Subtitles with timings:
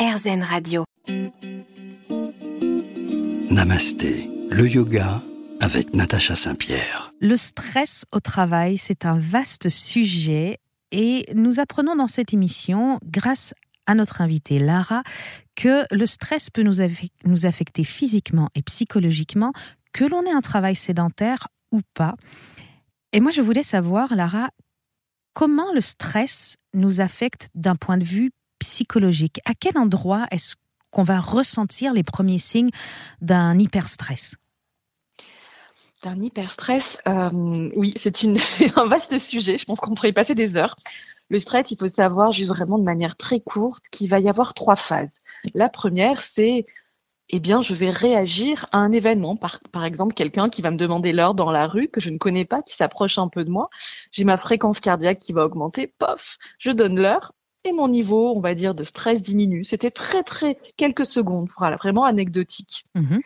[0.00, 0.84] RZN Radio.
[3.50, 5.20] Namasté, le yoga
[5.60, 7.12] avec Natacha Saint-Pierre.
[7.20, 10.56] Le stress au travail, c'est un vaste sujet
[10.90, 13.52] et nous apprenons dans cette émission, grâce
[13.84, 15.02] à notre invitée Lara,
[15.54, 16.76] que le stress peut nous,
[17.26, 19.52] nous affecter physiquement et psychologiquement,
[19.92, 22.14] que l'on ait un travail sédentaire ou pas.
[23.12, 24.48] Et moi, je voulais savoir, Lara,
[25.34, 28.30] comment le stress nous affecte d'un point de vue
[28.60, 30.54] psychologique À quel endroit est-ce
[30.90, 32.70] qu'on va ressentir les premiers signes
[33.20, 34.36] d'un hyperstress?
[36.02, 38.24] D'un hyperstress, euh, oui, c'est
[38.76, 39.58] un vaste sujet.
[39.58, 40.76] Je pense qu'on pourrait y passer des heures.
[41.28, 44.54] Le stress, il faut savoir juste vraiment de manière très courte qu'il va y avoir
[44.54, 45.18] trois phases.
[45.54, 46.64] La première, c'est
[47.32, 49.36] eh bien, je vais réagir à un événement.
[49.36, 52.18] Par, par exemple, quelqu'un qui va me demander l'heure dans la rue, que je ne
[52.18, 53.70] connais pas, qui s'approche un peu de moi.
[54.10, 55.86] J'ai ma fréquence cardiaque qui va augmenter.
[55.86, 57.32] Pof, je donne l'heure
[57.64, 59.64] et mon niveau, on va dire, de stress diminue.
[59.64, 62.84] C'était très, très quelques secondes, voilà, vraiment anecdotique.
[62.94, 63.18] Mmh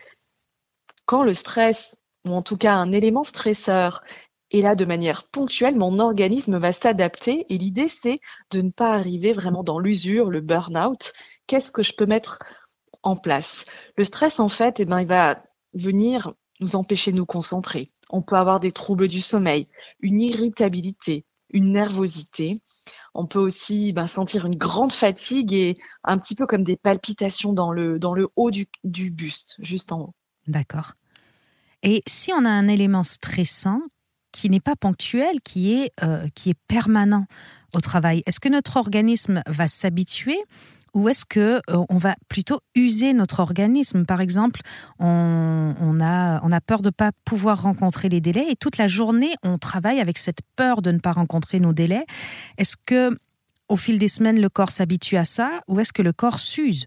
[1.07, 4.03] Quand le stress, ou en tout cas un élément stresseur,
[4.51, 7.47] est là de manière ponctuelle, mon organisme va s'adapter.
[7.49, 8.19] Et l'idée, c'est
[8.51, 11.13] de ne pas arriver vraiment dans l'usure, le burn-out.
[11.47, 12.39] Qu'est-ce que je peux mettre
[13.03, 13.65] en place?
[13.97, 15.39] Le stress, en fait, eh ben, il va
[15.73, 17.89] venir nous empêcher de nous concentrer.
[18.11, 19.67] On peut avoir des troubles du sommeil,
[20.01, 22.61] une irritabilité, une nervosité.
[23.15, 27.53] On peut aussi ben, sentir une grande fatigue et un petit peu comme des palpitations
[27.53, 30.15] dans le, dans le haut du, buste, juste en haut.
[30.49, 30.95] D'accord.
[31.83, 33.81] Et si on a un élément stressant
[34.33, 37.27] qui n'est pas ponctuel, qui est, euh, qui est permanent
[37.73, 40.39] au travail, est-ce que notre organisme va s'habituer
[40.95, 44.07] ou est-ce que euh, on va plutôt user notre organisme?
[44.07, 44.61] Par exemple,
[44.99, 48.87] on, a, on a peur de ne pas pouvoir rencontrer les délais et toute la
[48.87, 52.07] journée, on travaille avec cette peur de ne pas rencontrer nos délais.
[52.59, 53.19] Est-ce que
[53.69, 56.87] au fil des semaines, le corps s'habitue à ça ou est-ce que le corps s'use?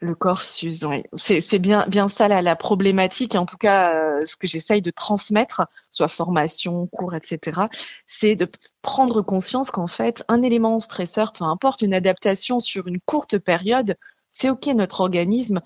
[0.00, 0.86] Le corps s'use.
[1.16, 3.34] C'est bien, bien ça la, problématique.
[3.34, 7.62] En tout cas, euh, ce que j'essaye de transmettre, soit formation, cours, etc.,
[8.06, 8.48] c'est de
[8.82, 13.96] prendre conscience qu'en fait, un élément stresseur, peu importe une adaptation sur une courte période,
[14.30, 15.60] c'est OK, notre organisme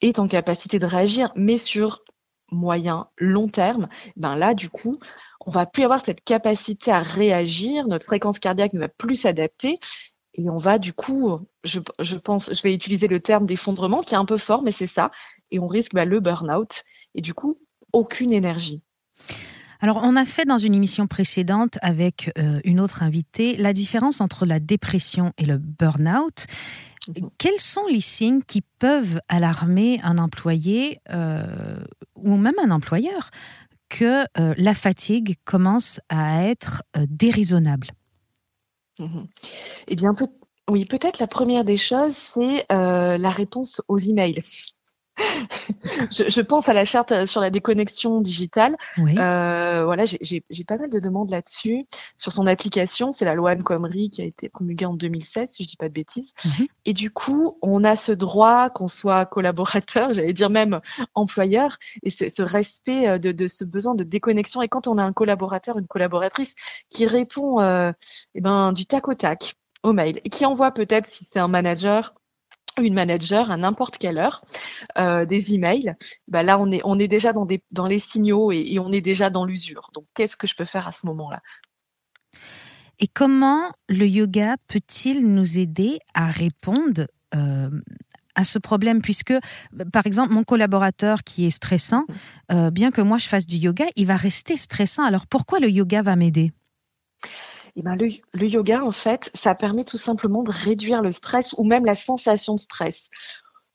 [0.00, 2.02] est en capacité de réagir, mais sur
[2.50, 4.98] moyen, long terme, ben là, du coup,
[5.46, 9.78] on va plus avoir cette capacité à réagir, notre fréquence cardiaque ne va plus s'adapter
[10.38, 11.80] et on va du coup, je,
[12.16, 15.10] pense, je vais utiliser le terme d'effondrement qui est un peu fort, mais c'est ça.
[15.50, 16.84] Et on risque bah, le burn-out
[17.14, 17.58] et du coup,
[17.92, 18.82] aucune énergie.
[19.80, 24.20] Alors, on a fait dans une émission précédente avec euh, une autre invitée la différence
[24.20, 26.46] entre la dépression et le burn-out.
[27.08, 27.30] Mhm.
[27.38, 31.82] Quels sont les signes qui peuvent alarmer un employé euh,
[32.14, 33.30] ou même un employeur
[33.88, 37.88] que euh, la fatigue commence à être déraisonnable?
[39.00, 39.24] Mmh
[39.88, 40.14] eh bien,
[40.68, 44.40] oui, peut-être la première des choses, c'est euh, la réponse aux emails.
[46.10, 48.76] je, pense à la charte euh, sur la déconnexion digitale.
[48.98, 51.86] Euh, voilà, j'ai pas mal de demandes là-dessus.
[52.16, 53.64] Sur son application, c'est la loi Anne
[54.10, 56.32] qui a été promulguée en 2016, si je dis pas de bêtises.
[56.44, 56.66] Mhm.
[56.84, 60.80] Et du coup, on a ce droit qu'on soit collaborateur, j'allais dire même
[61.14, 64.62] employeur, et ce, respect euh, de, ce besoin de déconnexion.
[64.62, 66.54] Et quand on a un collaborateur, une collaboratrice
[66.88, 67.60] qui répond
[68.34, 71.48] eh ben, du tac au tac au mail et qui envoie peut-être, si c'est un
[71.48, 72.14] manager,
[72.80, 74.40] une manager à n'importe quelle heure
[74.98, 75.94] euh, des emails,
[76.28, 79.00] bah là on est on est déjà dans des dans les signaux et, on est
[79.00, 79.90] déjà dans l'usure.
[79.94, 81.40] Donc qu'est-ce que je peux faire à ce moment-là?
[83.00, 87.70] Et comment le yoga peut-il nous aider à répondre euh,
[88.34, 89.02] à ce problème?
[89.02, 89.34] Puisque
[89.92, 92.04] par exemple mon collaborateur qui est stressant,
[92.52, 95.04] euh, bien que moi je fasse du yoga, il va rester stressant.
[95.04, 96.52] Alors pourquoi le yoga va m'aider?
[97.78, 101.62] Eh ben, le, yoga, en fait, ça permet tout simplement de réduire le stress ou
[101.62, 103.08] même la sensation de stress.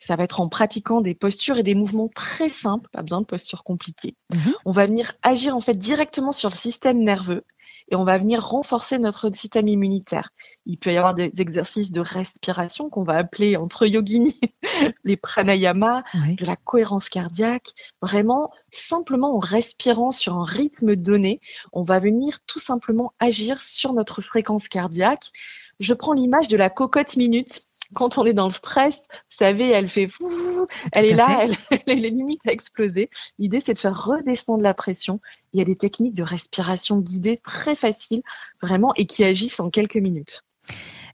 [0.06, 3.26] Ça va être en pratiquant des postures et des mouvements très simples, pas besoin de
[3.26, 4.16] postures compliquées.
[4.34, 4.54] Mhm.
[4.66, 7.46] On va venir agir en fait directement sur le système nerveux
[7.90, 10.30] et on va venir renforcer notre système immunitaire.
[10.66, 14.40] Il peut y avoir des exercices de respiration qu'on va appeler entre yogini
[15.06, 17.70] les pranayama, de la cohérence cardiaque.
[18.02, 21.40] Vraiment, simplement en respirant sur un rythme donné,
[21.72, 25.32] on va venir tout simplement agir sur notre fréquence cardiaque.
[25.80, 27.62] Je prends l'image de la cocotte minute
[27.94, 31.56] quand on est dans le stress, vous savez, elle fait fou, elle est là, elle,
[31.88, 33.10] elle, est limite à exploser.
[33.40, 35.20] L'idée, c'est de faire redescendre la pression.
[35.54, 38.24] Il y a des techniques de respiration guidée très faciles,
[38.62, 40.44] vraiment, et qui agissent en quelques minutes.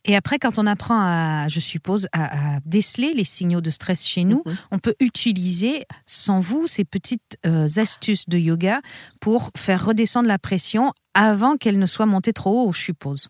[0.06, 4.24] Et après, quand on apprend à, je suppose, à, déceler les signaux de stress chez
[4.24, 4.58] nous, mhm.
[4.72, 8.81] on peut utiliser, sans vous, ces petites euh, astuces de yoga
[9.22, 13.30] pour faire redescendre la pression avant qu'elle ne soit montée trop haut, je suppose.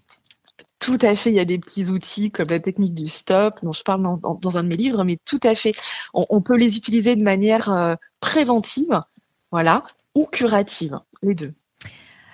[0.80, 3.74] Tout à fait, il y a des petits outils comme la technique du stop, dont
[3.74, 5.74] je parle dans, un de mes livres, mais tout à fait,
[6.14, 9.02] on, peut les utiliser de manière euh, préventive,
[9.52, 9.84] voilà,
[10.16, 11.54] ou curative, les deux.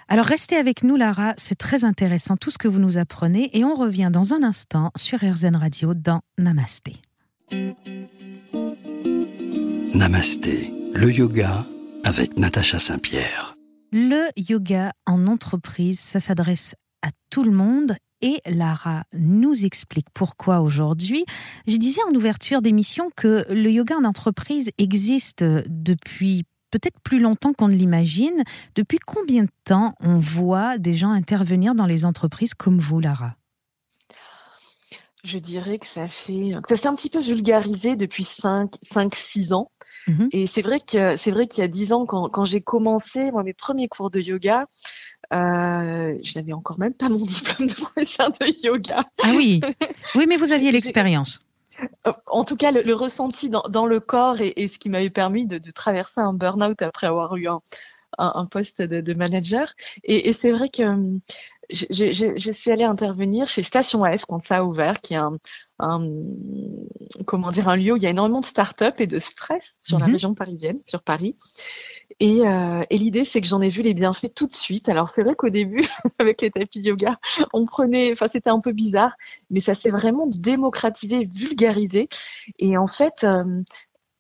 [0.08, 3.64] Alors restez avec nous, Lara, c'est très intéressant tout ce que vous nous apprenez et
[3.64, 6.94] on revient dans un instant sur RZN Radio dans Namasté.
[9.96, 11.66] Namasté, le yoga
[12.04, 13.56] avec Natacha Saint-Pierre.
[13.92, 17.96] Le yoga en entreprise, ça s'adresse à tout le monde
[18.26, 21.26] et Lara nous explique pourquoi aujourd'hui.
[21.68, 27.54] Je disais en ouverture d'émission que le yoga en entreprise existe depuis peut-être plus longtemps
[27.54, 28.44] qu'on ne l'imagine.
[28.74, 33.36] Depuis combien de temps on voit des gens intervenir dans les entreprises comme vous, Lara?
[35.26, 39.54] Je dirais que ça fait ça s'est un petit peu vulgarisé depuis 5 5 6
[39.54, 39.72] ans.
[40.08, 40.28] Mhm.
[40.32, 43.32] Et c'est vrai que c'est vrai qu'il y a 10 ans quand, quand j'ai commencé
[43.32, 44.68] moi mes premiers cours de yoga,
[45.34, 49.04] euh, je n'avais encore même pas mon diplôme de professeur de yoga.
[49.24, 49.62] Ah oui,
[50.16, 51.40] oui, mais vous aviez l'expérience.
[52.28, 55.58] En tout cas, le, ressenti dans, dans, le corps et, ce qui m'avait permis de,
[55.58, 57.60] de, traverser un burn-out après avoir eu un,
[58.18, 59.74] un, poste de, de, manager.
[60.06, 60.84] Et, et c'est vrai que
[61.72, 65.18] je, je, je, suis allée intervenir chez Station F quand ça a ouvert, qui est
[65.18, 65.38] un,
[65.80, 66.08] un,
[67.26, 70.00] comment dire un lieu où il y a énormément de start-up et de stress sur
[70.00, 70.12] la mhm.
[70.14, 71.36] région parisienne, sur Paris.
[72.20, 74.90] Et, euh, et l'idée, c'est que j'en ai vu les bienfaits tout de suite.
[74.90, 75.84] Alors c'est vrai qu'au début,
[76.20, 77.18] avec les tapis de yoga,
[77.54, 79.16] on prenait, enfin c'était un peu bizarre,
[79.50, 82.10] mais ça s'est vraiment démocratisé, vulgarisé.
[82.60, 83.62] Et en fait, euh,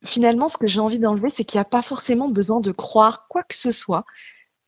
[0.04, 3.28] finalement, ce que j'ai envie d'enlever, c'est qu'il n'y a pas forcément besoin de croire
[3.28, 4.06] quoi que ce soit.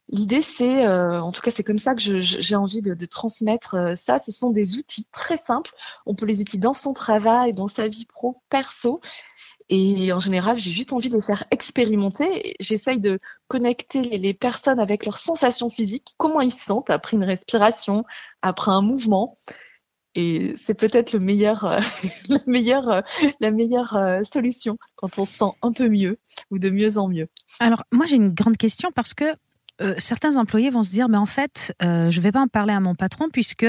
[0.09, 3.75] L'idée, c'est, euh, en tout cas, c'est comme ça que j'ai envie de, de transmettre
[3.75, 4.19] euh, ça.
[4.19, 5.71] Ce sont des outils très simples.
[6.06, 9.01] On peut les utiliser dans son travail, dans sa vie pro, perso.
[9.69, 12.56] Et en général, j'ai juste envie de les faire expérimenter.
[12.62, 13.19] J'essaye de
[13.50, 18.06] connecter les, personnes avec leurs sensations physiques, comment ils se sentent après une respiration,
[18.42, 19.33] après un mouvement.
[20.15, 21.80] Et c'est peut-être le meilleur, euh,
[22.30, 23.04] la meilleure,
[23.42, 26.18] la meilleure solution quand on se sent un peu mieux
[26.50, 27.27] ou de mieux en mieux.
[27.59, 29.25] Alors, moi, j'ai une grande question parce que
[29.82, 32.48] euh, certains employés vont se dire, mais en fait, euh, je ne vais pas en
[32.48, 33.66] parler à mon patron puisque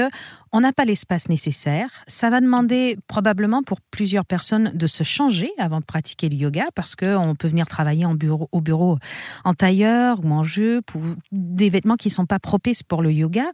[0.51, 2.03] on n'a pas l'espace nécessaire.
[2.07, 6.63] Ça va demander probablement pour plusieurs personnes de se changer avant de pratiquer le yoga
[6.73, 8.97] parce qu'on peut venir travailler en bureau, au bureau
[9.45, 11.01] en tailleur ou en jupe ou
[11.31, 13.45] des vêtements qui ne sont pas propices pour le yoga.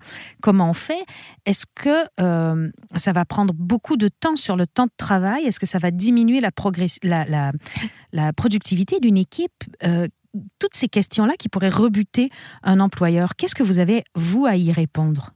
[0.42, 1.04] Comment on fait?
[1.46, 5.44] Est-ce que euh, ça va prendre beaucoup de temps sur le temps de travail?
[5.44, 6.52] Est-ce que ça va diminuer la,
[8.32, 9.64] productivité d'une équipe?
[10.60, 12.30] Toutes ces questions-là qui pourraient rebuter
[12.64, 13.36] un employeur.
[13.36, 15.32] Qu'est-ce que vous avez, vous, à y répondre?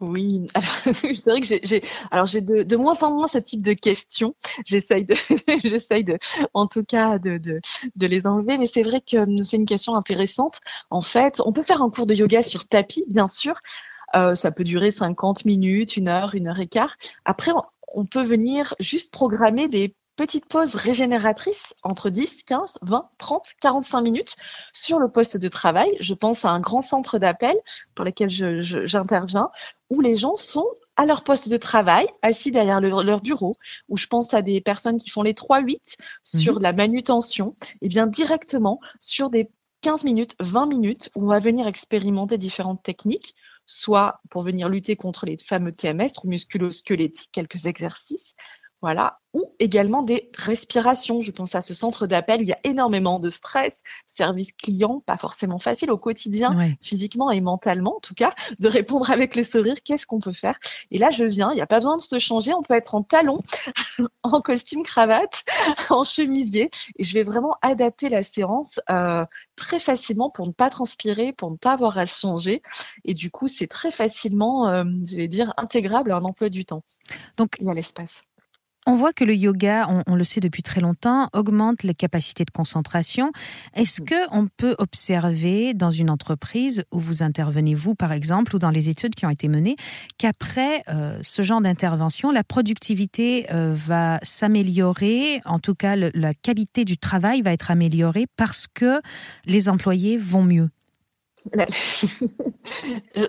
[0.00, 0.46] Oui,
[0.92, 4.34] c'est vrai que j'ai, alors j'ai de, moins en moins ce type de questions.
[4.64, 5.14] J'essaye de,
[5.64, 6.18] j'essaye de,
[6.52, 8.58] en tout cas, de, de, les enlever.
[8.58, 10.60] Mais c'est vrai que hum, c'est une question intéressante.
[10.90, 13.54] En fait, on peut faire un cours de yoga sur tapis, bien sûr.
[14.14, 16.94] Euh, ça peut durer 50 minutes, une heure, une heure et quart.
[17.24, 17.52] Après,
[17.94, 24.00] on peut venir juste programmer des petite pause régénératrice entre 10, 15, 20, 30, 45
[24.00, 24.36] minutes
[24.72, 25.96] sur le poste de travail.
[26.00, 27.56] Je pense à un grand centre d'appel
[27.94, 29.50] pour lequel j'interviens,
[29.90, 30.66] où les gens sont
[30.96, 33.54] à leur poste de travail, assis derrière leur bureau,
[33.88, 35.78] où je pense à des personnes qui font les 3-8
[36.22, 36.62] sur mhm.
[36.62, 39.50] la manutention, et bien directement sur des
[39.80, 43.34] 15 minutes, 20 minutes, où on va venir expérimenter différentes techniques,
[43.66, 48.36] soit pour venir lutter contre les fameux TMS, musculo-squelettiques, quelques exercices,
[48.84, 51.22] voilà, ou également des respirations.
[51.22, 52.40] Je pense à ce centre d'appel.
[52.40, 57.30] Où il y a énormément de stress, service client, pas forcément facile au quotidien, physiquement
[57.30, 60.58] et mentalement en tout cas, de répondre avec le sourire, qu'est-ce qu'on peut faire?
[60.90, 62.94] Et là, je viens, il n'y a pas besoin de se changer, on peut être
[62.94, 63.40] en talons,
[64.22, 65.44] en costume cravate,
[65.88, 69.24] en chemisier, et je vais vraiment adapter la séance euh,
[69.56, 72.60] très facilement pour ne pas transpirer, pour ne pas avoir à changer,
[73.06, 76.66] et du coup, c'est très facilement, euh, je vais dire, intégrable à un emploi du
[76.66, 76.82] temps.
[77.38, 78.24] Donc, il y a l'espace.
[78.86, 82.50] On voit que le yoga, on, le sait depuis très longtemps, augmente les capacités de
[82.50, 83.32] concentration.
[83.74, 84.04] Est-ce mm.
[84.04, 88.70] que on peut observer dans une entreprise où vous intervenez vous, par exemple, ou dans
[88.70, 89.76] les études qui ont été menées,
[90.18, 96.84] qu'après euh, ce genre d'intervention, la productivité euh, va s'améliorer, en tout cas la qualité
[96.84, 99.00] du travail va être améliorée parce que
[99.46, 100.68] les employés vont mieux?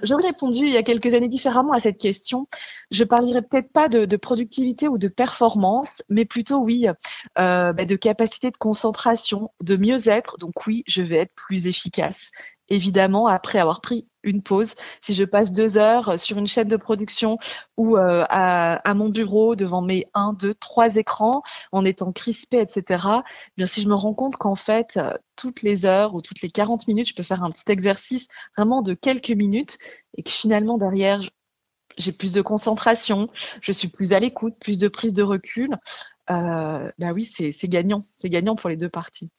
[0.04, 2.48] J'aurais répondu il y a quelques années différemment à cette question.
[2.92, 7.96] Je parlerai peut-être pas de, productivité ou de performance, mais plutôt oui, euh, bah, de
[7.96, 10.38] capacité de concentration, de mieux-être.
[10.38, 12.32] Donc oui, je vais être plus efficace
[12.70, 16.78] évidemment, après avoir pris une pause, si je passe deux heures sur une chaîne de
[16.78, 17.38] production
[17.78, 22.84] ou euh, à, mon bureau devant mes un, deux, trois écrans, en étant crispé, etc.,
[22.88, 26.42] eh bien si je me rends compte qu'en fait, euh, toutes les heures ou toutes
[26.42, 29.78] les 40 minutes, je peux faire un petit exercice vraiment de quelques minutes
[30.18, 31.22] et que finalement, derrière,
[31.98, 33.30] j'ai plus de concentration,
[33.62, 35.70] je suis plus à l'écoute, plus de prise de recul.
[36.30, 39.30] Euh, bah oui, c'est gagnant, c'est gagnant pour les deux parties.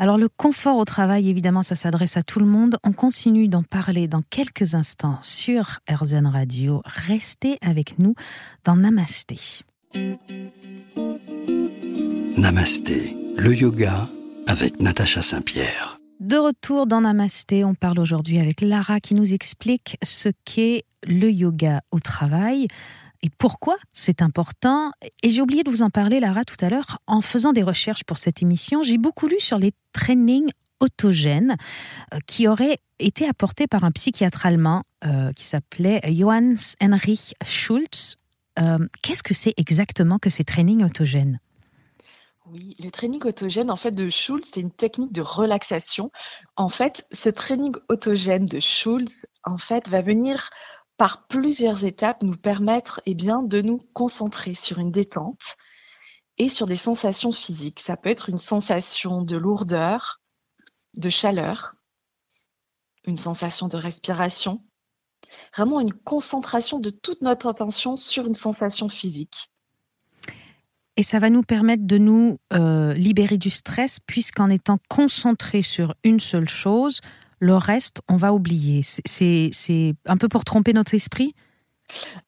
[0.00, 2.78] Alors le confort au travail, évidemment, ça s'adresse à tout le monde.
[2.84, 6.82] On continue d'en parler dans quelques instants sur RZN Radio.
[6.84, 8.14] Restez avec nous
[8.64, 9.40] dans Namasté.
[12.36, 14.06] Namasté, le yoga
[14.46, 15.98] avec Natacha Saint-Pierre.
[16.20, 21.28] De retour dans Namasté, on parle aujourd'hui avec Lara qui nous explique ce qu'est le
[21.28, 22.68] yoga au travail
[23.22, 24.92] et pourquoi c'est important?
[25.22, 26.98] Et j'ai oublié de vous en parler, Lara, tout à l'heure.
[27.06, 31.56] En faisant des recherches pour cette émission, j'ai beaucoup lu sur les trainings autogènes
[32.14, 38.16] euh, qui auraient été apportés par un psychiatre allemand euh, qui s'appelait Johannes Heinrich Schulz.
[38.58, 41.40] Euh, qu'est-ce que c'est exactement que ces trainings autogènes?
[42.50, 46.10] Oui, le training autogène en fait de Schulz, c'est une technique de relaxation.
[46.56, 50.48] En fait, ce training autogène de Schulz, en fait, va venir
[50.98, 55.56] par plusieurs étapes nous permettre eh bien, de nous concentrer sur une détente
[56.36, 57.80] et sur des sensations physiques.
[57.80, 60.20] Ça peut être une sensation de lourdeur,
[60.94, 61.72] de chaleur,
[63.06, 64.62] une sensation de respiration,
[65.56, 69.50] vraiment une concentration de toute notre attention sur une sensation physique.
[70.96, 75.94] Et ça va nous permettre de nous euh, libérer du stress, puisqu'en étant concentré sur
[76.02, 77.00] une seule chose,
[77.38, 78.82] le reste, on va oublier.
[78.82, 81.34] C'est un peu pour tromper notre esprit?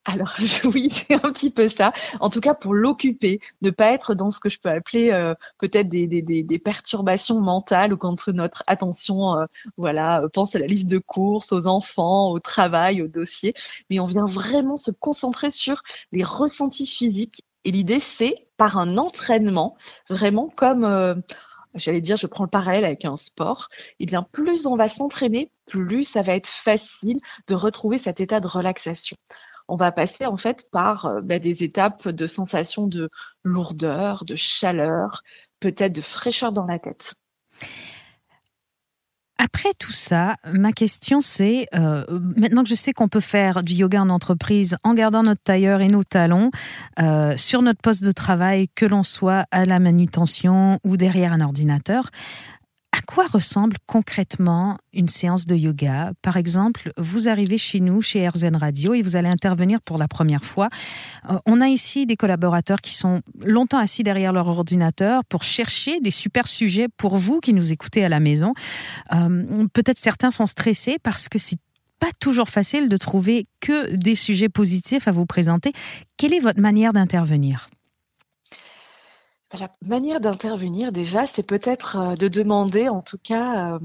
[0.05, 0.35] Alors
[0.75, 1.93] oui, c'est un petit peu ça.
[2.21, 5.35] En tout cas, pour l'occuper, ne pas être dans ce que je peux appeler euh,
[5.59, 9.45] peut-être des, perturbations mentales ou contre notre attention, euh,
[9.77, 13.55] voilà, pense à la liste de courses, aux enfants, au travail, au dossier.
[13.91, 17.43] Mais on vient vraiment se concentrer sur les ressentis physiques.
[17.65, 19.77] Et l'idée, c'est par un entraînement,
[20.09, 21.15] vraiment comme euh,
[21.75, 24.89] j'allais dire, je prends le parallèle avec un sport, et eh bien plus on va
[24.89, 29.17] s'entraîner, plus ça va être facile de retrouver cet état de relaxation.
[29.69, 33.09] On va passer en fait par euh, bah, des étapes de sensation de
[33.45, 35.23] lourdeur, de chaleur,
[35.61, 37.15] peut-être de fraîcheur dans la tête.
[39.43, 42.05] Après tout ça, ma question c'est, euh,
[42.37, 45.81] maintenant que je sais qu'on peut faire du yoga en entreprise en gardant notre tailleur
[45.81, 46.51] et nos talons
[47.01, 51.41] euh, sur notre poste de travail, que l'on soit à la manutention ou derrière un
[51.41, 52.11] ordinateur,
[52.93, 56.13] à quoi ressemble concrètement une séance de yoga?
[56.23, 60.09] Par exemple, vous arrivez chez nous, chez RZN Radio, et vous allez intervenir pour la
[60.09, 60.69] première fois.
[61.31, 66.01] Euh, on a ici des collaborateurs qui sont longtemps assis derrière leur ordinateur pour chercher
[66.01, 68.55] des super sujets pour vous qui nous écoutez à la maison.
[69.13, 71.59] Euh, peut-être certains sont stressés parce que c'est
[72.01, 75.73] pas toujours facile de trouver que des sujets positifs à vous présenter.
[76.17, 77.69] Quelle est votre manière d'intervenir?
[79.59, 83.79] La manière d'intervenir, déjà, c'est peut-être euh, de demander, en tout cas, euh,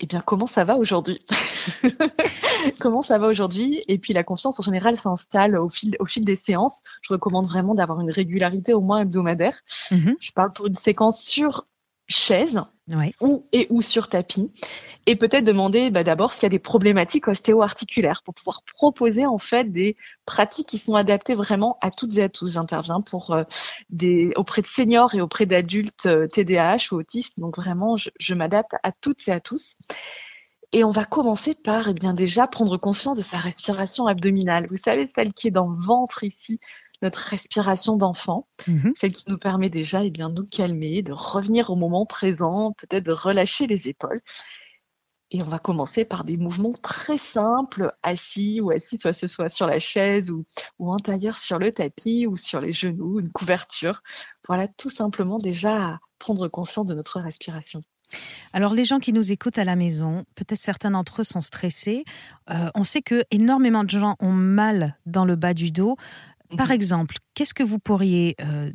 [0.00, 1.24] eh bien, comment ça va aujourd'hui?
[2.80, 3.82] Comment ça va aujourd'hui?
[3.88, 6.82] Et puis, la confiance, en général, s'installe au fil, au fil des séances.
[7.02, 9.60] Je recommande vraiment d'avoir une régularité au moins hebdomadaire.
[9.90, 11.66] Mmh Je parle pour une séquence sur
[12.12, 12.60] chaise
[13.20, 14.50] ou, et ou sur tapis.
[15.06, 19.38] Et peut-être demander bah, d'abord s'il y a des problématiques ostéo-articulaires pour pouvoir proposer en
[19.38, 22.52] fait des pratiques qui sont adaptées vraiment à toutes et à tous.
[22.54, 23.44] J'interviens pour euh,
[23.90, 27.38] des auprès de seniors et auprès d'adultes TDAH euh, ou autistes.
[27.38, 29.76] Donc vraiment, je, je m'adapte à toutes et à tous.
[30.74, 34.66] Et on va commencer par, eh bien, déjà prendre conscience de sa respiration abdominale.
[34.70, 36.60] Vous savez, celle qui est dans le ventre ici,
[37.02, 38.92] notre respiration d'enfant, mhm.
[38.94, 42.72] celle qui nous permet déjà eh bien, de nous calmer, de revenir au moment présent,
[42.72, 44.20] peut-être de relâcher les épaules.
[45.34, 49.48] Et on va commencer par des mouvements très simples, assis ou assis, soit ce soit
[49.48, 50.44] sur la chaise ou,
[50.78, 54.02] ou en tailleur sur le tapis ou sur les genoux, une couverture.
[54.46, 57.80] Voilà, tout simplement déjà prendre conscience de notre respiration.
[58.52, 62.04] Alors les gens qui nous écoutent à la maison, peut-être certains d'entre eux sont stressés.
[62.50, 65.96] Euh, on sait que énormément de gens ont mal dans le bas du dos.
[66.56, 66.72] Par mhm.
[66.72, 68.70] exemple, qu'est-ce que vous pourriez euh,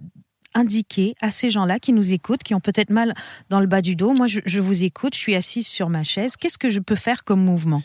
[0.54, 3.14] indiquer à ces gens-là qui nous écoutent, qui ont peut-être mal
[3.50, 4.14] dans le bas du dos?
[4.14, 6.36] Moi, je, vous écoute, je suis assise sur ma chaise.
[6.38, 7.82] Qu'est-ce que je peux faire comme mouvement?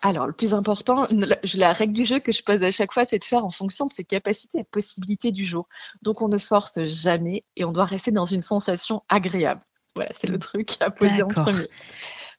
[0.00, 3.20] Alors, le plus important, la règle du jeu que je pose à chaque fois, c'est
[3.20, 5.68] de faire en fonction de ses capacités et possibilités du jour.
[6.02, 9.60] Donc, on ne force jamais et on doit rester dans une sensation agréable.
[9.94, 11.66] Voilà, c'est le truc à poser en premier.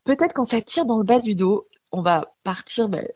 [0.04, 3.08] Peut-être quand ça tire dans le bas du dos, on va partir ben,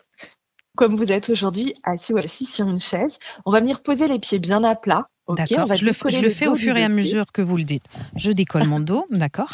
[0.78, 3.20] comme vous êtes aujourd'hui, assis ou assis sur une chaise.
[3.46, 5.10] On va venir poser les pieds bien à plat.
[5.28, 5.76] d'accord.
[5.76, 5.92] Je le,
[6.30, 7.84] fais au fur et à mesure que vous le dites.
[8.16, 9.50] Je décolle mon dos, d'accord?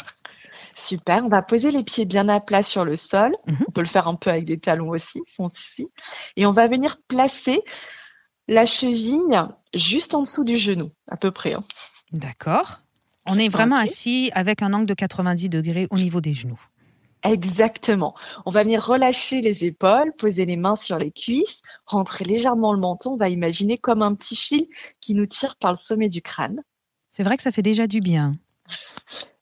[0.76, 1.24] Super.
[1.24, 3.34] On va poser les pieds bien à plat sur le sol.
[3.46, 3.56] Mhm.
[3.68, 5.88] On peut le faire un peu avec des talons aussi, sans souci.
[6.36, 7.62] Et on va venir placer
[8.46, 9.42] la cheville
[9.74, 11.54] juste en dessous du genou, à peu près.
[11.54, 11.62] Hein.
[12.12, 12.80] D'accord.
[13.26, 16.60] On est vraiment assis avec un angle de 90 degrés au niveau des genoux.
[17.24, 18.14] Exactement.
[18.44, 22.78] On va venir relâcher les épaules, poser les mains sur les cuisses, rentrer légèrement le
[22.78, 23.12] menton.
[23.12, 24.68] On va imaginer comme un petit fil
[25.00, 26.62] qui nous tire par le sommet du crâne.
[27.08, 28.36] C'est vrai que ça fait déjà du bien.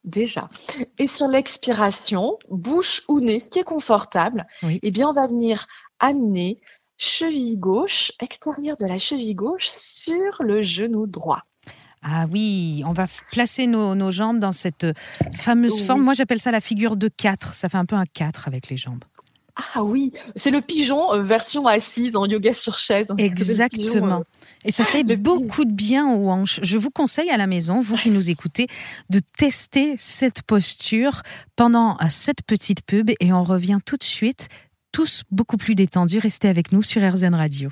[0.05, 0.49] Déjà.
[0.97, 4.47] Et sur l'expiration, bouche ou nez, ce qui est confortable,
[4.81, 5.65] eh bien, on va venir
[5.99, 6.61] amener
[6.97, 11.43] cheville gauche, extérieur de la cheville gauche, sur le genou droit.
[12.03, 14.85] Ah oui, on va placer nos, jambes dans cette
[15.35, 16.03] fameuse forme.
[16.03, 17.53] Moi, j'appelle ça la figure de 4.
[17.53, 19.03] Ça fait un peu un 4 avec les jambes.
[19.55, 23.13] Ah oui, c'est le pigeon euh, version assise en yoga sur chaise.
[23.19, 24.21] Exactement.
[24.21, 26.59] Euh, Et ça fait beaucoup de bien aux hanches.
[26.63, 28.67] Je vous conseille à la maison, vous qui nous écoutez,
[29.09, 31.21] de tester cette posture
[31.55, 34.47] pendant euh, cette petite pub et on revient tout de suite,
[34.91, 36.17] tous beaucoup plus détendus.
[36.17, 37.69] Restez avec nous sur RZN Radio.